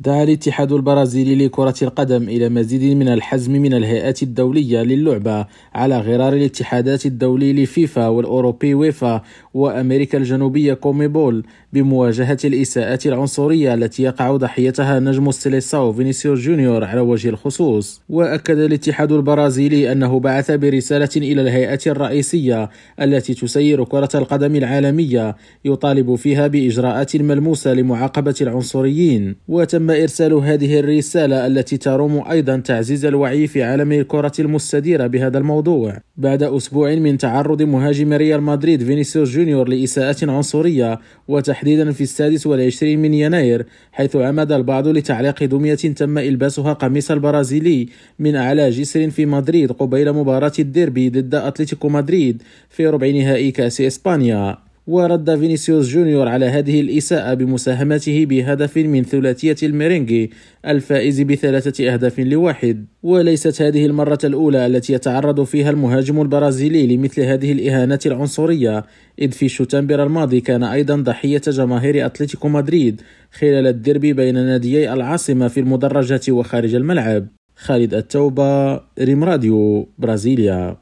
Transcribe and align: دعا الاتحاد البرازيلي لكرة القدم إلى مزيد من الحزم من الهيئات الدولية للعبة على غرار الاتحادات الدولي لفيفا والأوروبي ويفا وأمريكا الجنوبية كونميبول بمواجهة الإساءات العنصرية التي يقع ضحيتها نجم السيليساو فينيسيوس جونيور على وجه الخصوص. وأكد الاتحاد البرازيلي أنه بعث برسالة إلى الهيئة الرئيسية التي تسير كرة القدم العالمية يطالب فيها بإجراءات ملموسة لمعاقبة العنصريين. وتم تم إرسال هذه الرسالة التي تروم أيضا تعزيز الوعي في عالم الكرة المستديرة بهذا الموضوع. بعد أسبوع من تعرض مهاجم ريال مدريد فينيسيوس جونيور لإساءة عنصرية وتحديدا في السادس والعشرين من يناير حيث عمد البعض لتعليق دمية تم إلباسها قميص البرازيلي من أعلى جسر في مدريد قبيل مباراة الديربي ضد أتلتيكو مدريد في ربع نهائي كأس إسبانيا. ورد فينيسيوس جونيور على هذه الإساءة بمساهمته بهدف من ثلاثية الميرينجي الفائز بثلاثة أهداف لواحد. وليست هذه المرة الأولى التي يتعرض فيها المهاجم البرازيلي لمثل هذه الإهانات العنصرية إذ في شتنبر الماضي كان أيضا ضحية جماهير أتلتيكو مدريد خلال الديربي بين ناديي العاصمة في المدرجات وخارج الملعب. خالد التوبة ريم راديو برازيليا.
دعا 0.00 0.22
الاتحاد 0.22 0.72
البرازيلي 0.72 1.46
لكرة 1.46 1.74
القدم 1.82 2.22
إلى 2.22 2.48
مزيد 2.48 2.96
من 2.96 3.08
الحزم 3.08 3.52
من 3.52 3.74
الهيئات 3.74 4.22
الدولية 4.22 4.82
للعبة 4.82 5.46
على 5.74 5.98
غرار 5.98 6.32
الاتحادات 6.32 7.06
الدولي 7.06 7.52
لفيفا 7.52 8.08
والأوروبي 8.08 8.74
ويفا 8.74 9.22
وأمريكا 9.54 10.18
الجنوبية 10.18 10.74
كونميبول 10.74 11.44
بمواجهة 11.72 12.38
الإساءات 12.44 13.06
العنصرية 13.06 13.74
التي 13.74 14.02
يقع 14.02 14.36
ضحيتها 14.36 15.00
نجم 15.00 15.28
السيليساو 15.28 15.92
فينيسيوس 15.92 16.40
جونيور 16.40 16.84
على 16.84 17.00
وجه 17.00 17.28
الخصوص. 17.28 18.02
وأكد 18.08 18.58
الاتحاد 18.58 19.12
البرازيلي 19.12 19.92
أنه 19.92 20.20
بعث 20.20 20.50
برسالة 20.50 21.10
إلى 21.16 21.42
الهيئة 21.42 21.80
الرئيسية 21.86 22.70
التي 23.00 23.34
تسير 23.34 23.84
كرة 23.84 24.08
القدم 24.14 24.56
العالمية 24.56 25.36
يطالب 25.64 26.14
فيها 26.14 26.46
بإجراءات 26.46 27.16
ملموسة 27.16 27.74
لمعاقبة 27.74 28.34
العنصريين. 28.40 29.36
وتم 29.48 29.87
تم 29.88 29.94
إرسال 29.94 30.32
هذه 30.32 30.78
الرسالة 30.78 31.46
التي 31.46 31.76
تروم 31.76 32.24
أيضا 32.30 32.56
تعزيز 32.56 33.04
الوعي 33.04 33.46
في 33.46 33.62
عالم 33.62 33.92
الكرة 33.92 34.32
المستديرة 34.38 35.06
بهذا 35.06 35.38
الموضوع. 35.38 36.00
بعد 36.16 36.42
أسبوع 36.42 36.94
من 36.94 37.18
تعرض 37.18 37.62
مهاجم 37.62 38.12
ريال 38.12 38.42
مدريد 38.42 38.82
فينيسيوس 38.82 39.30
جونيور 39.30 39.68
لإساءة 39.68 40.30
عنصرية 40.30 41.00
وتحديدا 41.28 41.92
في 41.92 42.00
السادس 42.00 42.46
والعشرين 42.46 43.02
من 43.02 43.14
يناير 43.14 43.66
حيث 43.92 44.16
عمد 44.16 44.52
البعض 44.52 44.88
لتعليق 44.88 45.44
دمية 45.44 45.74
تم 45.74 46.18
إلباسها 46.18 46.72
قميص 46.72 47.10
البرازيلي 47.10 47.88
من 48.18 48.36
أعلى 48.36 48.70
جسر 48.70 49.10
في 49.10 49.26
مدريد 49.26 49.72
قبيل 49.72 50.12
مباراة 50.12 50.52
الديربي 50.58 51.08
ضد 51.10 51.34
أتلتيكو 51.34 51.88
مدريد 51.88 52.42
في 52.70 52.86
ربع 52.86 53.06
نهائي 53.06 53.50
كأس 53.50 53.80
إسبانيا. 53.80 54.67
ورد 54.88 55.38
فينيسيوس 55.38 55.88
جونيور 55.88 56.28
على 56.28 56.46
هذه 56.46 56.80
الإساءة 56.80 57.34
بمساهمته 57.34 58.26
بهدف 58.26 58.76
من 58.76 59.02
ثلاثية 59.02 59.56
الميرينجي 59.62 60.30
الفائز 60.66 61.20
بثلاثة 61.20 61.92
أهداف 61.92 62.20
لواحد. 62.20 62.86
وليست 63.02 63.62
هذه 63.62 63.86
المرة 63.86 64.18
الأولى 64.24 64.66
التي 64.66 64.92
يتعرض 64.92 65.44
فيها 65.44 65.70
المهاجم 65.70 66.22
البرازيلي 66.22 66.96
لمثل 66.96 67.22
هذه 67.22 67.52
الإهانات 67.52 68.06
العنصرية 68.06 68.84
إذ 69.18 69.30
في 69.30 69.48
شتنبر 69.48 70.02
الماضي 70.02 70.40
كان 70.40 70.62
أيضا 70.62 70.96
ضحية 70.96 71.42
جماهير 71.48 72.06
أتلتيكو 72.06 72.48
مدريد 72.48 73.00
خلال 73.32 73.66
الديربي 73.66 74.12
بين 74.12 74.34
ناديي 74.34 74.92
العاصمة 74.92 75.48
في 75.48 75.60
المدرجات 75.60 76.30
وخارج 76.30 76.74
الملعب. 76.74 77.26
خالد 77.56 77.94
التوبة 77.94 78.80
ريم 78.98 79.24
راديو 79.24 79.88
برازيليا. 79.98 80.76